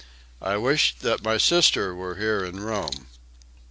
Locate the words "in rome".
2.43-3.05